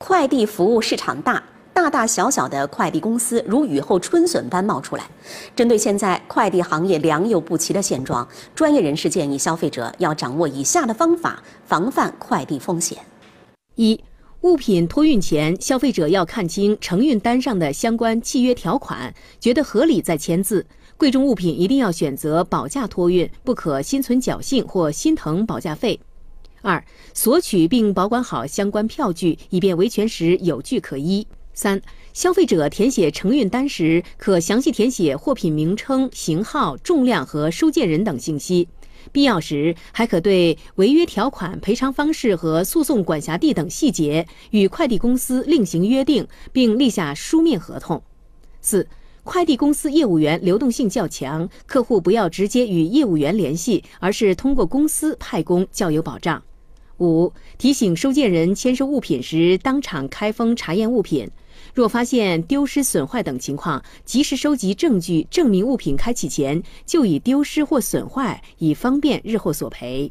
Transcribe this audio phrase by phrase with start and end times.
[0.00, 1.42] 快递服务市场大，
[1.74, 5.10] 大大小小的快递公司如雨后春笋般冒出来。
[5.56, 12.98] 针对现在快递行业良莠不齐的现状，专业人士建议消费者要掌握以下的方法，防范快递风险：
[13.74, 14.00] 一、
[14.42, 20.64] 物品托运前，消费者要看清承运单上的相关契约条款，觉得合理再签字。
[20.96, 25.98] 贵重物品一定要选择保价托运，不可心存侥幸或心疼保价费。
[26.62, 26.84] 二、
[27.14, 31.26] 索取并保管好相关票据，以便维权时有据可依。
[31.54, 31.80] 三、
[32.12, 38.68] 消费者填写承运单时，可详细填写货品名称、型号、重量和收件人等信息。
[39.10, 48.02] 必要时，还可对违约条款、赔偿方式和诉讼管辖地等细节与快递公司另行约定，并立下书面合同。
[48.60, 48.86] 四、
[49.24, 56.42] 快递公司业务员流动性较强，客户不要直接与业务员联系，而是通过公司派工较有保障。
[56.98, 61.30] 五、提醒收件人签收物品时，当场开封查验物品。
[61.74, 70.10] 若发现丢失、损坏等情况，及时收集证据，证明物品开启前就已丢失或损坏，以方便日后索赔。